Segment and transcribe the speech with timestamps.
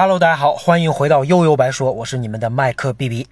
[0.00, 3.26] Hello，大家好，欢迎回到悠悠白说，我是你们的麦克 B B。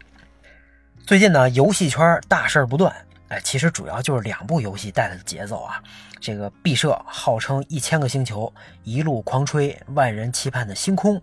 [1.06, 2.92] 最近呢，游戏圈大事不断，
[3.28, 5.80] 哎，其实主要就是两部游戏带来的节奏啊。
[6.20, 8.52] 这个毕设号称一千个星球，
[8.82, 11.20] 一路狂吹，万人期盼的星空，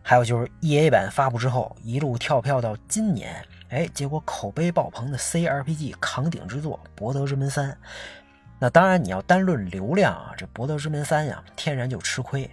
[0.00, 7.70] 还有就是 E A 版发布之后，一路跳票到今年，哎，结果口碑爆棚的 C R P G 扛鼎之作《博德之门三》。
[8.58, 12.50] 那当然，你要单论流量啊，这《博德之门三》呀，天然就吃亏。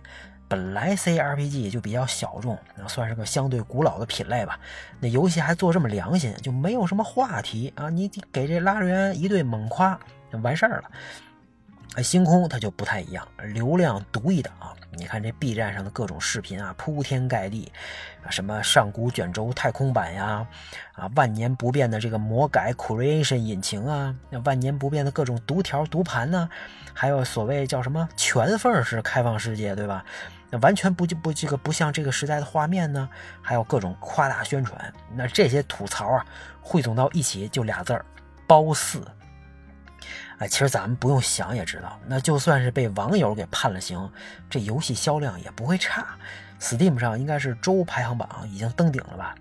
[0.47, 4.59] 本来 C R P G 就比较小众，那算是个相对古老的品类吧。
[4.99, 7.89] 那游戏还做这么良心，就没有什么话题啊！
[7.89, 9.99] 你给这拉瑞安一顿猛夸
[10.31, 10.91] 就完事儿了。
[11.95, 14.53] 啊，星空它就不太一样，流量独一档。
[14.97, 17.71] 你看这 B 站上的各种视频啊，铺天盖地
[18.23, 20.47] 啊，什么上古卷轴太空版呀，
[20.93, 26.49] 啊，万年不变的这个魔改 Creation 引擎啊，那万年不变的各种读条读盘呢，
[26.93, 30.03] 还有所谓叫什么全缝式开放世界，对吧？
[30.49, 33.09] 那完全不就不这个不像这个时代的画面呢？
[33.41, 36.25] 还有各种夸大宣传，那这些吐槽啊，
[36.61, 38.05] 汇总到一起就俩字儿：
[38.47, 39.01] 褒姒。
[40.39, 44.09] 哎，其实咱们不用想也知道，那就算是被网友给判了刑，
[44.49, 46.05] 这游戏销量也不会差。
[46.59, 49.35] Steam 上应该是周排行榜已经登顶了吧？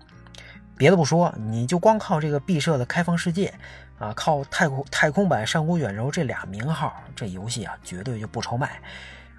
[0.77, 3.53] 别的不说，你就光靠这个毕设的开放世界
[3.97, 8.79] 啊，靠太空太空版上古卷轴这俩名号，这游戏啊绝对就不愁卖。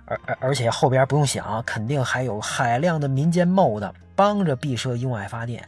[0.07, 5.67] 而而而且后边不用想，肯定还有海量的民间 mod 帮着毕设用爱发电。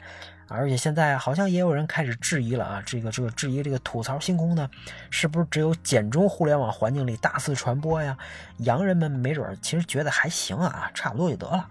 [0.49, 4.69] 而且现在好像也有人开始质疑了啊，这个这个质疑这个吐槽星空呢，
[5.11, 8.17] 是不是只有简中互联网环境里大肆传播呀？
[8.59, 11.69] 洋人们没准其实觉得还行啊，差不多就得了。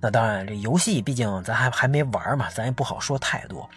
[0.00, 3.68] 那当然，这游戏毕竟咱还还没玩嘛，咱也不好说太多。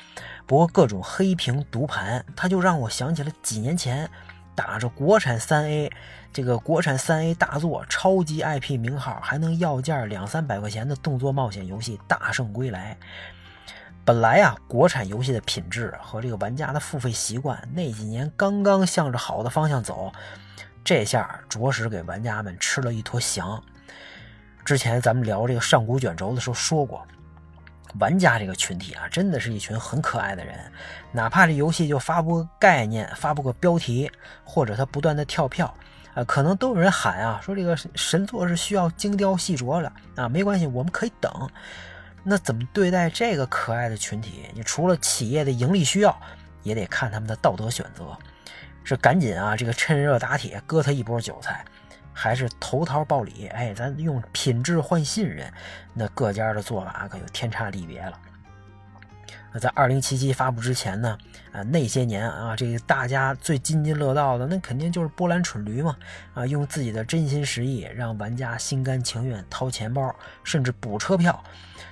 [0.45, 4.09] 不过各种黑屏读盘，它就让我想起了几年前
[4.55, 5.89] 打着国产三 A，
[6.33, 12.97] 这个国产三 A 大作、超级 IP 名号，还能要价两三百块钱的动作冒险游戏《大圣归来》。
[14.07, 20.09] 本来啊，国产游戏的品质和这个玩家的付费习惯那几年刚刚向着好的方向走，
[20.81, 23.61] 这下着实给玩家们吃了一坨翔。
[24.63, 27.05] 之前咱们聊这个上古卷轴的时候说过，
[27.99, 30.57] 玩家这个群体啊，真的是一群很可爱的人。
[31.11, 34.09] 哪怕这游戏就发布个概念、发布个标题，
[34.45, 35.75] 或者它不断的跳票，
[36.13, 41.29] 啊，可能都有人喊啊，说这个神作是需要精雕细琢的啊，没关系，我们可以等。
[42.29, 44.49] 那怎么对待这个可爱的群体？
[44.53, 46.13] 你除了企业的盈利需要，
[46.61, 48.17] 也得看他们的道德选择。
[48.83, 51.63] 是赶紧啊，这个趁热打铁割他一波韭菜，
[52.11, 53.47] 还是投桃报李？
[53.47, 55.49] 哎，咱用品质换信任，
[55.93, 58.19] 那各家的做法可就天差地别了。
[59.53, 61.17] 那在二零七七发布之前呢？
[61.51, 65.97] 啊，那些年啊，这个大家最津津乐道的，那肯定就是波兰蠢驴嘛！
[66.33, 70.13] 啊，用自己的真心实意，让玩家心甘情愿掏钱包，
[70.43, 71.41] 甚至补车票，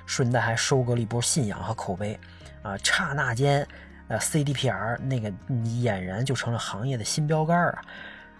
[0.05, 2.19] 顺带还收割了一波信仰和口碑。
[2.61, 3.65] 啊，刹那间，
[4.07, 7.81] 呃，CDPR 那个俨然就成了行业的新标杆啊！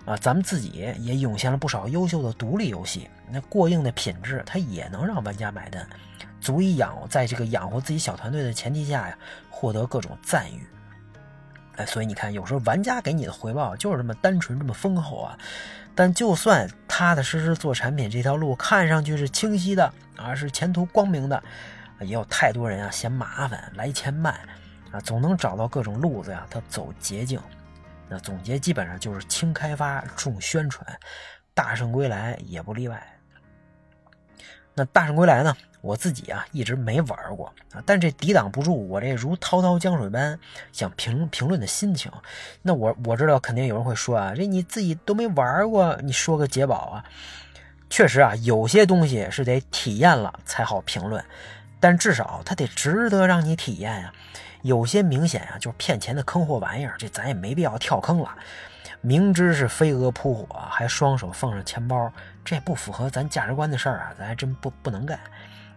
[0.06, 5.88] 啊，咱们自己也涌现了不少优秀的独立游戏，那过硬的品质，它也能让玩家买单。
[6.46, 9.18] 足以养在这个养活自己小团队的前提下呀，
[9.50, 10.64] 获得各种赞誉。
[11.78, 15.36] 哎，所以你看，有时候玩家给你的回报就是这么单纯，这么丰厚啊。
[15.96, 21.44] 但就算踏踏实实做产品这条路看上去是清晰的啊，是前途光明的，
[22.02, 24.40] 也有太多人啊嫌麻烦，来钱慢
[24.92, 27.42] 啊，总能找到各种路子呀，他走捷径。
[28.08, 30.86] 那总结基本上就是轻开发重宣传，
[31.56, 33.04] 大圣归来也不例外。
[34.76, 35.56] 那大圣归来呢？
[35.82, 40.40] 我自己啊一直没玩过啊，但这抵挡不住我这如滔滔江水般
[40.72, 42.12] 想评评论的心情。
[42.64, 47.06] 那我我知道肯定有人会说啊，这你自己都没玩过，你说个解宝啊？
[47.88, 51.24] 确实啊，有些东西是得体验了才好评论，
[51.80, 54.12] 但至少它得值得让你体验呀。
[54.64, 58.36] 有些明显啊就是骗钱的坑货玩意儿，这咱也没必要跳坑了。
[59.06, 62.12] 明知是飞蛾扑火，还双手奉上钱包，
[62.44, 65.20] 这不符合咱价值观的事儿啊，咱还真不不能干。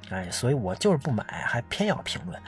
[0.09, 2.41] 哎，所以我就是不买，还偏要评论。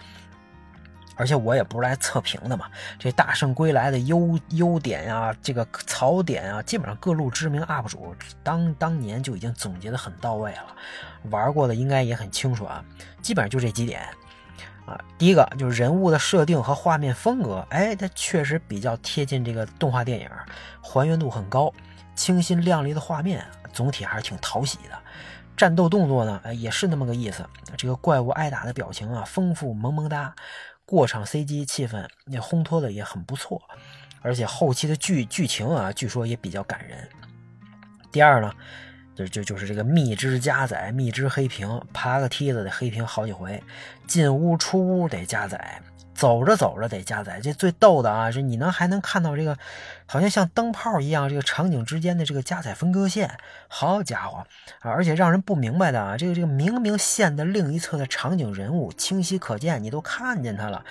[1.16, 2.64] 而且我也不是来测评的嘛。
[2.98, 10.74] 这大圣归来的优优点呀，这个槽点啊，基本上各路知名 UP 主当当年就已经总结的很到位了，
[11.28, 12.82] 玩过的应该也很清楚啊。
[13.20, 14.00] 基本上就这几点
[14.86, 14.98] 啊。
[15.18, 20.30] 第一个就是人物的设定和画面风格，哎，它确实比较贴近这个动画电影，
[20.80, 21.72] 还原度很高，
[22.14, 24.98] 清新亮丽的画面，总体还是挺讨喜的。
[25.56, 27.44] 战斗动作呢，也是那么个意思。
[27.76, 30.34] 这个怪物挨打的表情啊，丰富萌萌哒。
[30.86, 33.62] 过场 CG 气氛那烘托的也很不错，
[34.22, 37.08] 而且后期的剧剧情啊，据说也比较感人。
[38.10, 38.52] 第二呢，
[39.14, 43.62] 就就就是这个蜜汁加载，蜜汁黑屏，爬个梯子得黑屏好几回，
[44.06, 45.80] 进屋出屋得加载。
[46.12, 48.30] 走着走着得加载，这最逗的啊！
[48.30, 49.56] 是你能还能看到这个，
[50.10, 53.38] 好像像灯泡一样，这个场景之间的这个加载分割线。
[53.68, 54.38] 好家伙
[54.80, 54.90] 啊！
[54.90, 60.84] 而且让人不明白的啊，这个这个明明线的另一侧的场景人物清晰可见，你都看见他了，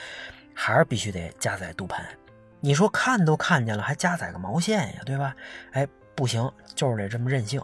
[0.54, 2.06] 还是必须得加载读盘。
[2.62, 5.36] 你说看都看见了，还加载个毛线呀，对吧？
[5.74, 7.62] 哎，不行，就是得这么任性。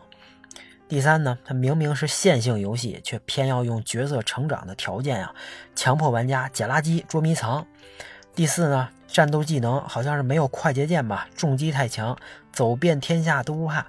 [0.89, 5.33] 第三呢，它明明是线性游戏，却偏要用角色成长的条件啊，
[5.73, 7.65] 强迫玩家捡垃圾、捉迷藏。
[8.35, 12.17] 第四呢，战斗技能好像是没有快捷键吧，重击太强，
[12.51, 13.85] 走遍天下都不怕。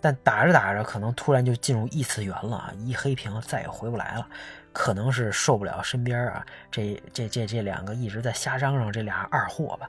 [0.00, 4.26] 但打着打着，可能突然就进入异次元了，一黑屏再也回不来了。
[4.72, 9.86] 可能是受不了身边啊这这这这两个一直在瞎嚷嚷这俩二货吧。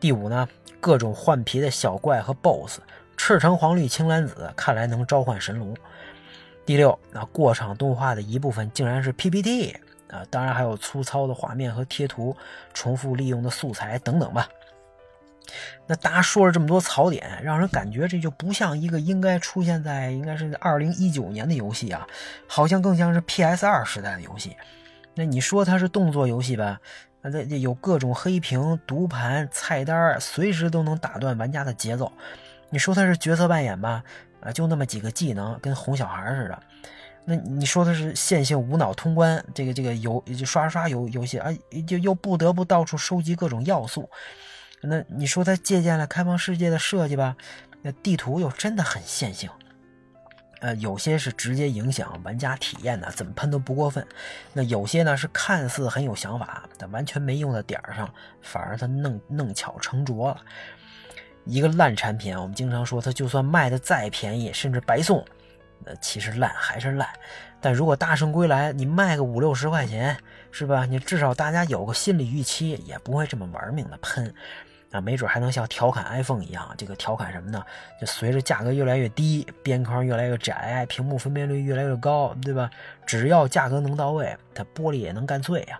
[0.00, 0.48] 第五呢，
[0.80, 2.80] 各种换皮的小怪和 BOSS。
[3.16, 5.76] 赤橙黄绿青蓝紫，看来能召唤神龙。
[6.66, 9.76] 第六，那过场动画的一部分竟然是 PPT
[10.10, 12.36] 啊，当然还有粗糙的画面和贴图，
[12.74, 14.48] 重复利用的素材等等吧。
[15.86, 22.06] 那大家说了这么多槽点，让人感觉这就不像一个应该出现在应该是二零一九年的游戏啊，
[22.46, 24.56] 好像更像是 PS 二时代的游戏。
[25.14, 26.80] 那你说它是动作游戏吧？
[27.20, 32.10] 那这有各种黑屏、读盘、菜单，随时都能打断玩家的节奏。
[32.70, 34.02] 你说它是角色扮演吧？
[34.40, 36.62] 啊，就那么几个技能，跟哄小孩似的。
[37.24, 41.48] 那你说的是线性无脑通关，这个这个游就刷刷游游戏啊，
[41.86, 44.08] 就又不得不到处收集各种要素。
[44.82, 47.36] 那你说他借鉴了开放世界的设计吧？
[47.82, 49.48] 那地图又真的很线性。
[50.60, 54.06] 呃，有些是直接影响玩家体验的，怎么喷都不过分。
[54.52, 58.12] 那有些呢是看似很有想法，但完全没用的点儿上，
[58.42, 60.40] 反而他弄弄巧成拙了。
[61.46, 65.24] 一个烂产品，我们经常说它就算卖的再便宜，甚至白送，
[65.84, 67.08] 那其实烂还是烂。
[67.60, 70.16] 但如果大圣归来，你卖个五六十块钱，
[70.50, 70.84] 是吧？
[70.84, 74.32] 你至少大家有个心理预期，也不会这么玩命的喷。
[74.92, 77.64] 啊，没准还能像调侃 iPhone 一样，这个调侃什么呢？
[78.00, 82.68] 就随着价格越来越低，边框越来越窄，屏幕分辨率越来越高，对吧？
[83.06, 85.78] 只要价格能到位，它玻璃也能干脆呀。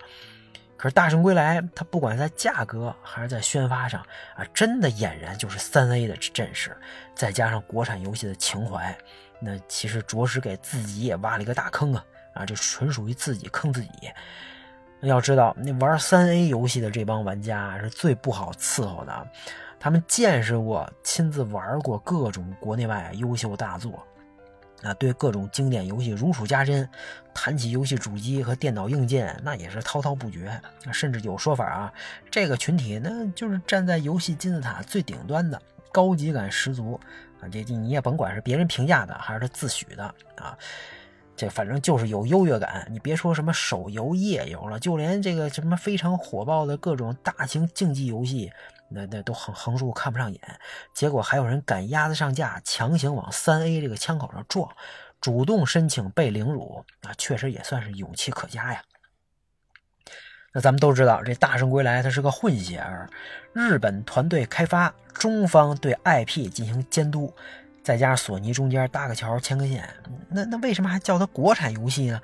[0.76, 4.00] 可是《大圣归来》，它不管在价格还是在宣发上
[4.36, 6.76] 啊，真的俨然就是三 A 的阵势，
[7.16, 8.96] 再加上国产游戏的情怀，
[9.40, 12.04] 那其实着实给自己也挖了一个大坑啊！
[12.34, 13.90] 啊，这纯属于自己坑自己。
[15.00, 19.28] 要知道，那玩三 A 游戏的这帮玩家是最不好伺候的，
[19.78, 24.06] 他们见识过、亲自玩过各种国内外优秀大作。
[24.82, 26.88] 啊，对各种经典游戏如数家珍，
[27.34, 30.58] 谈起游戏主机和电脑硬件，那也是滔滔不绝。
[30.90, 31.92] 甚至有说法啊，
[32.30, 35.60] 这个群体那就是站在游戏金字塔最顶端的，
[35.92, 36.98] 高级感十足
[37.40, 37.48] 啊！
[37.50, 40.04] 这你也甭管是别人评价的还是他自诩的
[40.36, 40.56] 啊，
[41.36, 42.86] 这反正就是有优越感。
[42.90, 48.52] 你别说什么手游、页游了，就连这个什么非常火爆的各种大型竞技游戏。
[48.92, 50.40] 那那都横横竖看不上眼，
[50.92, 54.68] 结果还有人赶鸭子上架，强行往三 A 这个枪口上撞，
[55.20, 58.82] 主动申请被凌辱啊，确实也算是勇气可嘉呀。
[60.52, 63.08] 那咱们都知道，这《大圣归来》它是个混血儿，
[63.52, 67.32] 日本团队开发，中方对 IP 进行监督，
[67.82, 69.88] 再加上索尼中间搭个桥牵个线，
[70.28, 72.20] 那那为什么还叫它国产游戏呢？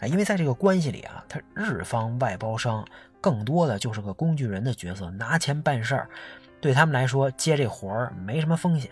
[0.00, 2.84] 啊，因为在这个关系里啊，它日方外包商。
[3.22, 6.08] 更多的就是个工具人的角色，拿钱办事儿，
[6.58, 8.90] 对他们来说接这活儿没什么风险，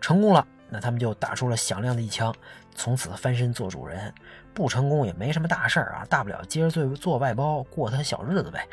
[0.00, 2.34] 成功了那他们就打出了响亮的一枪，
[2.74, 4.10] 从此翻身做主人；
[4.52, 8.66] 不成功也没什么大事儿啊，大不了接着做做外包过他小日子呗。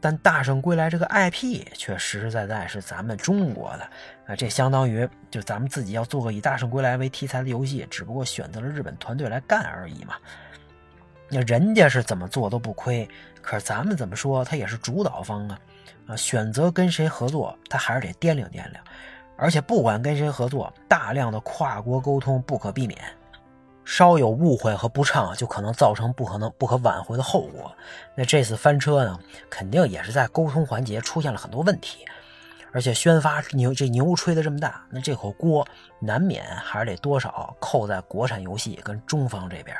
[0.00, 3.88] 但《大圣归来》这个 IP 却实实在在是咱们中国的
[4.26, 10.14] 啊，这相当于就咱们自己要做个以《大圣归来》为题材的游戏，只不过选择了日本团队来干而已嘛。
[11.28, 13.08] 那人家是怎么做都不亏，
[13.42, 15.58] 可是咱们怎么说，他也是主导方啊，
[16.06, 18.84] 啊，选择跟谁合作，他还是得掂量掂量，
[19.36, 22.98] 而且不管跟谁合作，大量的跨国沟通不可避免，
[23.84, 27.70] 稍有误会和不畅，就可能造成不可能不可挽回的后果。
[28.14, 29.18] 那这次翻车呢，
[29.50, 32.04] 肯定也是在沟通环节出现了很多问题，
[32.72, 35.66] 而且宣发牛这牛吹的这么大，那这口锅
[36.00, 39.76] 难免还是得多少扣在国产游戏跟中方这边。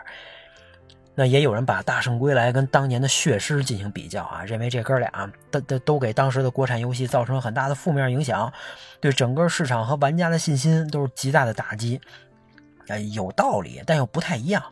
[1.18, 8.52] 那也有人把《大圣归来》跟当年的《血尸》进行比较啊，认为这哥俩都都都给当时的国产游戏造成了很大的负面影响，
[9.00, 11.98] 对整个市场和玩家的信心都是极大的打击。
[12.88, 14.62] 哎，有道理，但又不太一样。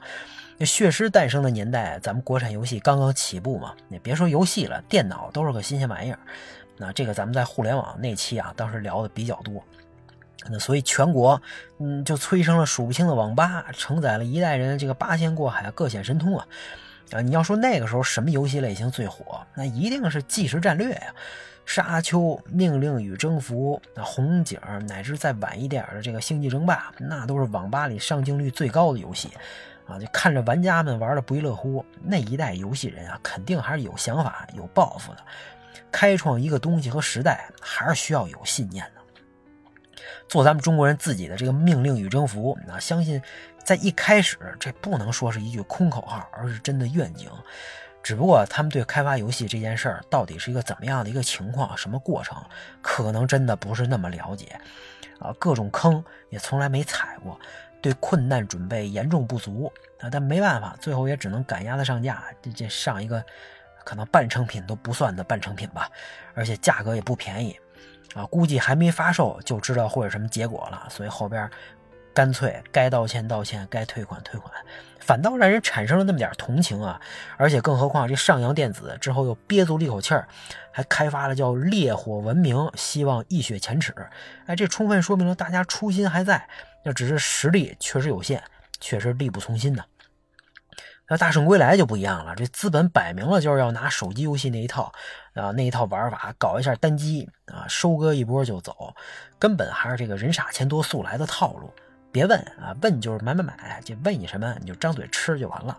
[0.58, 6.18] 那《血尸》诞生的年代，咱们国产游戏刚刚起步嘛，你别说游戏了，电脑都是个新鲜玩意儿。
[6.76, 9.64] 那这个咱们在互联网那期啊，当时聊的比较多。
[10.50, 11.40] 那所以全国，
[11.78, 16.46] 嗯，就催生了数不清的网吧，承载了一代人这个八仙过海、各显神通啊！
[17.12, 21.14] 啊，你要说那个时候什么游戏类型最火，那一定是即时战略呀，
[21.64, 29.30] 沙丘、命令与征服、那红警，乃至再晚一点的这个星际争霸，那都是网吧里上镜率最高的游戏
[29.86, 29.98] 啊！
[29.98, 35.18] 就看着玩家们玩的不亦乐乎，那一代游戏人啊，肯定还是有想法、有抱负的。
[35.92, 39.03] 开创一个东西和时代，还是需要有信念的。
[40.34, 43.22] 做咱们中国人自己的这个命令与征服，那相信
[43.62, 47.30] 在一开始这不能说是一句空口号，而是真的愿景。
[48.02, 52.36] 只不过他们对开发游戏这件事儿到底是一个怎么样的一个情况，什么过程，
[52.82, 54.58] 可能真的不是那么了解
[55.20, 57.38] 啊，各种坑也从来没踩过，
[57.80, 60.10] 对困难准备严重不足啊。
[60.10, 63.24] 但没办法，最后也只能赶鸭子上架，这这上一个
[63.84, 65.88] 可能半成品都不算的半成品吧，
[66.34, 67.56] 而且价格也不便宜。
[68.14, 71.50] 啊，估计还没发售就知道会有什么结果了，所以后边
[72.12, 74.52] 干脆该道歉道歉，该退款退款，
[75.00, 77.00] 反倒让人产生了那么点同情啊！
[77.36, 80.28] 而且更何况这上扬电子之后又憋足了一口气儿，
[80.70, 83.92] 还开发了叫烈火文明，希望一雪前耻。
[84.46, 86.48] 哎，这充分说明了大家初心还在，
[86.84, 88.40] 那只是实力确实有限，
[88.78, 89.84] 确实力不从心的。
[91.06, 94.92] 那大圣归来就不一样了，这资本摆明了就是要拿手机游戏那一套
[95.34, 98.94] 啊，那一套玩法搞一下单机啊，收割一波就走，
[99.38, 101.70] 根本还是这个人傻钱多速来的套路。
[102.10, 105.78] 别问啊，问就是买买买，就问你什么你就张嘴吃就完了。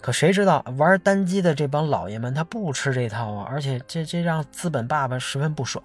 [0.00, 5.82] 可谁知道玩单机的这帮老爷们他不吃这套啊，而且这这让资本爸爸十分不爽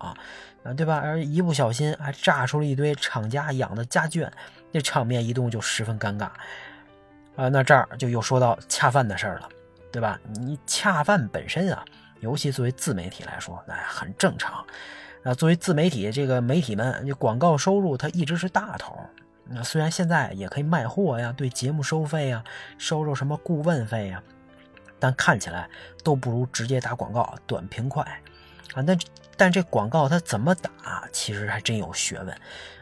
[0.64, 1.00] 啊，对吧？
[1.02, 4.30] 而一不小心还炸出了一堆厂家养的家眷，
[4.72, 6.30] 这场面一度就十分尴尬。
[7.36, 9.50] 啊，那这儿就又说到恰饭的事儿了，
[9.92, 10.20] 对吧？
[10.40, 11.84] 你恰饭本身啊，
[12.20, 14.64] 尤其作为自媒体来说，那很正常。
[15.24, 18.98] 啊，作为自媒体，这个媒体们，你广告收入它一直是大头。
[19.46, 22.44] 那虽然现在也可以卖货呀，对节目收费呀，
[22.78, 24.22] 收收什么顾问费呀，
[25.00, 25.70] 但看起来
[26.04, 28.04] 都不如直接打广告短平快。
[28.74, 28.98] 啊，那
[29.38, 32.36] 但这广告它怎么打，其实还真有学问。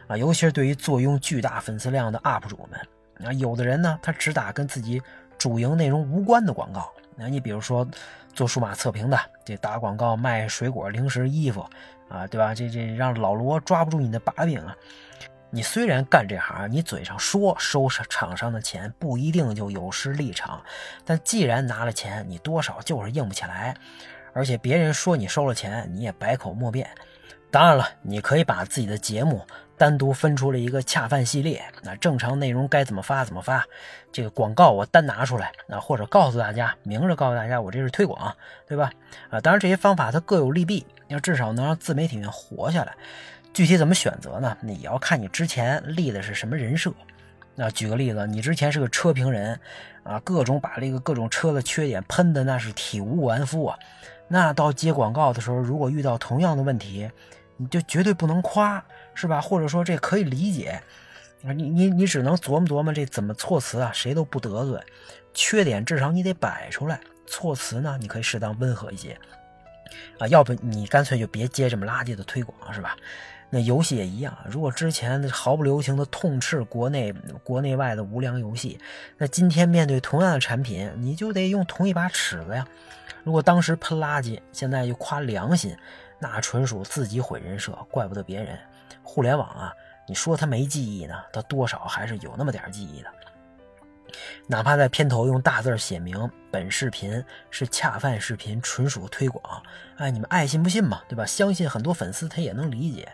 [0.06, 2.80] 啊，尤其是对于坐拥巨大粉丝量的 UP 主们。
[3.24, 5.00] 啊，有的人呢，他只打跟自己
[5.38, 6.90] 主营内容无关的广告。
[7.16, 7.86] 那你比如说
[8.34, 11.64] 做数码测评的，这打广告卖水果、零食、衣服，
[12.08, 12.54] 啊，对吧？
[12.54, 14.74] 这这让老罗抓不住你的把柄啊！
[15.50, 20.62] 你虽然干这行，你嘴上说收厂商的钱，不一定就有失立场。
[21.04, 23.76] 但既然拿了钱，你多少就是硬不起来。
[24.32, 26.88] 而且别人说你收了钱，你也百口莫辩。
[27.50, 29.44] 当然了，你可以把自己的节目。
[29.80, 33.64] 单独分出了一个恰饭系列，那正常内容该怎么发怎么发，
[34.12, 38.36] 这个广告我单拿出来，那或者告诉大家，明着告诉大家我这是推广，
[38.68, 38.92] 对吧？
[39.30, 42.92] 啊，当然这些方法它各有利弊，要至少能让自媒体人活下来。
[43.54, 44.54] 具体怎么选择呢？
[44.60, 46.92] 那也要看你之前立的是什么人设。
[47.54, 49.58] 那举个例子，你之前是个车评人，
[50.02, 53.78] 啊，各种把这个各种车的缺点喷的那是体无完肤啊，
[54.28, 57.10] 那到接广告的时候，如果遇到同样的问题，
[57.60, 58.82] 你就绝对不能夸。
[59.12, 59.38] 是吧？
[59.38, 60.80] 或者说这可以理解，
[61.42, 64.80] 你你你只能琢磨琢磨这怎么措辞啊，谁都不得罪。
[65.34, 69.18] 缺点至少你得摆出来，措辞呢，你可以适当温和一些，
[70.18, 72.96] 啊，要不你干脆就别接这么垃圾的推广，是吧？
[73.50, 77.12] 那游戏也一样，如果之前毫不留情的痛斥国内
[77.44, 78.78] 国内外的无良游戏，
[79.18, 82.66] 那今天面对同样的产品，你就得用同一把尺子呀。
[83.22, 85.76] 如果当时喷垃圾，现在又夸良心，
[86.20, 88.58] 那纯属自己毁人设，怪不得别人。
[89.02, 89.72] 互联网啊，
[90.06, 93.08] 你说它没记忆呢，它多少还是有那么点记忆的。
[94.46, 99.62] 哪怕在片头用大字写明本视频是恰饭视频，纯属推广，
[99.98, 101.24] 哎，你们爱信不信嘛，对吧？
[101.24, 103.08] 相信很多粉丝他也能理解。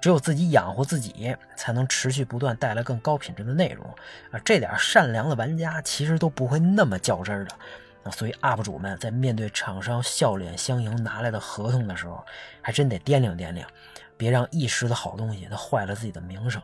[0.00, 3.86] 只有自己养活自己，才能持续不断带来更高品质的内容
[4.30, 4.38] 啊！
[4.44, 7.54] 这点善良的玩家其实都不会那么较真的
[8.04, 8.10] 啊！
[8.10, 12.24] 所以 UP 主们在面对厂商笑脸相迎拿来的合同的时候，
[12.60, 13.68] 还真得掂量掂量。
[14.16, 16.62] 别让一时的好东西，它坏了自己的名声。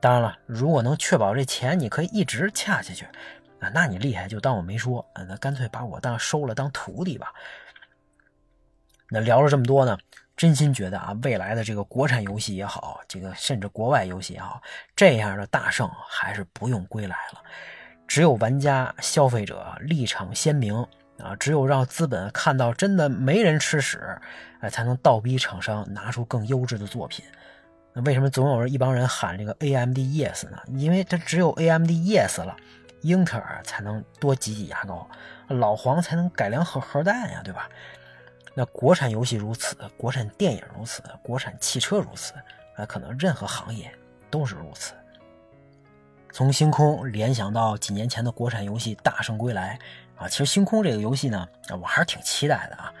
[0.00, 3.04] 当然了，如果能确保这钱你可以一直恰下去，
[3.58, 7.32] 啊，那你厉害就当我没说，啊，那干脆把我当收了当徒弟吧。
[9.10, 9.98] 那聊了这么多呢，
[10.36, 14.62] 真心觉得啊，未来的这个国产游戏也好，这个甚至国外游戏也好，
[14.94, 17.42] 这样的大圣还是不用归来了。
[18.08, 20.84] 只有玩家、消费者立场鲜明。
[21.18, 23.98] 啊，只有让资本看到真的没人吃屎，
[24.60, 27.24] 哎，才能倒逼厂商拿出更优质的作品。
[27.92, 30.56] 那为什么总有人一帮人喊这个 AMD Yes 呢？
[30.76, 32.56] 因为它只有 AMD Yes 了，
[33.00, 35.10] 英特尔才能多挤挤牙膏，
[35.48, 37.68] 老黄才能改良核核弹呀，对吧？
[38.54, 42.32] 那国产游戏如此，国产电影如此，国产汽车如此，
[42.76, 43.92] 啊，可能任何行业
[44.30, 44.94] 都是如此。
[46.32, 49.78] 从星空联想到几年前的国产游戏《大圣归来》
[50.22, 51.48] 啊，其实星空这个游戏呢，
[51.80, 52.92] 我还是挺期待的啊。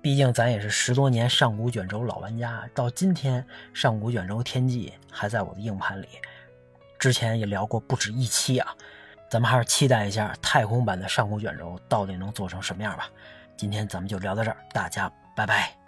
[0.00, 6.08] 毕竟咱也是十多年上古卷轴老玩家，到今天上古卷轴天际还在我的硬盘里。
[6.98, 8.74] 之前也聊过不止一期啊，
[9.30, 13.08] 咱们还是期待一下太空版的上古卷轴到底能做成什么样吧。
[13.56, 15.83] 今天咱们就聊到这儿，大家拜拜。